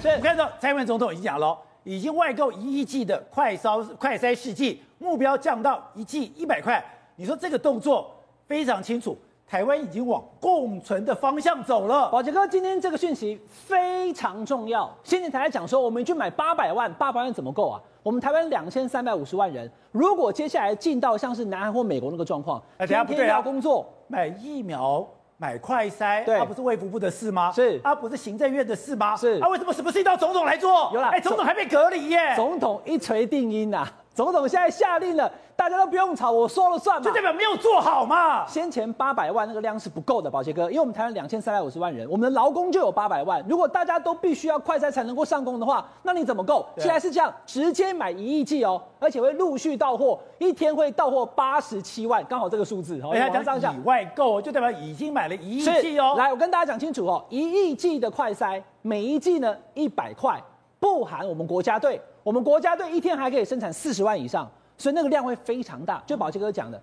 [0.00, 6.82] 是，我看到蔡英文总统已经讲了，已经外购一亿剂的快烧快筛试剂，目标降到一剂一百块。
[7.16, 8.14] 你说这个动作
[8.46, 12.08] 非常清楚，台湾已经往共存的方向走了。
[12.10, 14.88] 宝杰哥，今天这个讯息非常重要。
[15.02, 17.82] 先前台在讲说，我们去买八百万，八百万怎么够啊？
[18.04, 25.04] 我们台湾两千三百五十万人，如果接下来进到像是南韩或美国那个状况，天天要工作买疫苗。
[25.40, 27.52] 买快筛，对，他不是卫福部的事吗？
[27.52, 29.16] 是，他不是行政院的事吗？
[29.16, 30.90] 是，啊，为什么什么事情都要总统来做？
[30.92, 32.34] 有啦，哎，总统还被隔离耶。
[32.34, 35.30] 总统一锤定音呐、啊，总统现在下令了。
[35.54, 38.46] 大家都不用吵，我说了算嘛，就代表没有做好嘛。
[38.46, 43.44] 先前八百万那个量是不够的，宝杰哥，因为我们台湾两千三百五十万人，我们的劳工就有八百万。
[43.48, 46.66] 如果大家都必须要快筛才能够上工的话，那你怎么够？
[46.76, 53.00] 现在是这样，直接买一亿剂哦，而且会陆续到货，一天会到货八十七万，刚好这个数字。
[53.12, 56.14] 哎呀，讲以外购就代表已经买了一亿剂哦。
[56.16, 60.40] 来，我跟大家讲清楚哦，一亿剂的快筛，每一剂呢一百块，
[60.78, 64.46] 不含我们国家队，我们国家队一天还可以生产四十万以上。
[64.76, 66.78] 所以那个量会非常大，就宝杰哥讲的，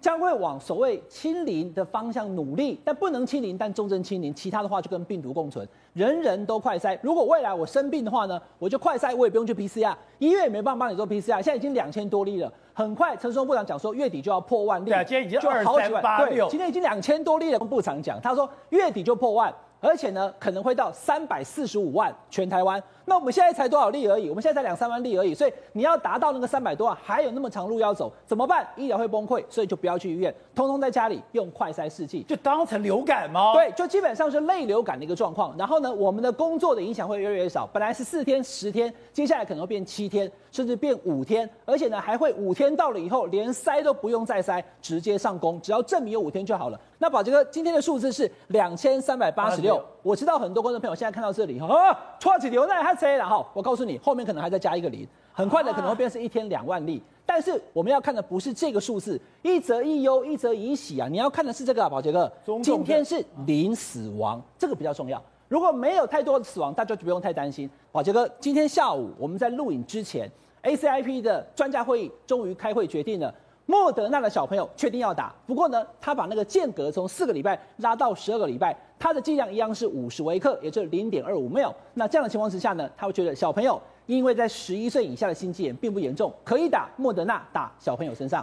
[0.00, 6.98] 将会往所谓清零的方向努力，但不能清零，但重症清零，其他的话就跟病毒共存，人人都快筛。
[7.00, 11.40] 如果未来我生病的话呢，我就快筛，我也不用去 PCR，医院也没办法帮你做 PCR。
[11.40, 17.58] 现在已经两千多例了，很快陈时中部长讲说月底就要破万例，今天已经二三八六，对，今天已经两千多例了。
[17.58, 19.54] 部长讲，他说月底就破万。
[19.80, 22.82] 而且呢，可能会到三百四十五万全台湾。
[23.04, 24.28] 那我们现在才多少例而已？
[24.28, 25.34] 我们现在才两三万例而已。
[25.34, 28.66] 所以你要达到那个三百多万，还有那么长路要走，怎么办？
[28.76, 33.52] 医疗会崩溃，所以就不要去医院，通通在家里用快筛试剂，就当成流感吗？
[33.54, 35.56] 对，就基本上是类流感的一个状况。
[35.56, 41.48] 然后呢，我们的工作的影响会越来越少，本来是四天、十天，接下来可能会变七天，甚至变五天。
[41.64, 46.78] 而且呢，还会五天到了以后，连筛都不用再筛，直接上工，只要证明有五天就好了。
[46.98, 49.67] 那宝杰哥，今天的数字是两千三百八十六。
[50.02, 53.16] 我知道很多观众朋友现在看到这里哈，啊，错起流那还谁？
[53.16, 57.02] 然后我告诉你，后面可能还再加一个零，很快的可能会变成一天两万例。
[57.26, 61.06] 但是我们要看的不是这个数字，一则一忧，一则一喜啊！
[61.10, 62.30] 你要看的是这个啊，宝杰哥，
[62.62, 65.22] 今天是零死亡，这个比较重要。
[65.46, 67.68] 如果没有太多的死亡，大家就不用太担心。
[67.92, 70.30] 宝杰哥，今天下午我们在录影之前
[70.62, 73.34] ，ACIP 的专家会议终于开会决定了。
[73.70, 81.70] 莫德纳的小朋友确定要打，不过呢，他把那个间隔从四个礼拜拉到十二个礼拜，他的剂量一样是五十微克，也就是零点二五 ml。
[81.92, 88.42] 那这样的情况之下呢，他会觉得小朋友因为在十一岁以下的心肌炎并不严重，可以打莫德纳打小朋友身上。